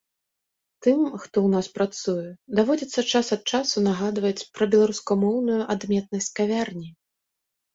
Тым, 0.85 0.99
хто 1.23 1.35
ў 1.41 1.49
нас 1.55 1.67
працуе, 1.75 2.29
даводзіцца 2.59 3.01
час 3.11 3.27
ад 3.37 3.43
часу 3.53 3.83
нагадваць 3.89 4.47
пра 4.57 4.63
беларускамоўную 4.73 5.61
адметнасць 5.75 6.33
кавярні. 6.41 6.89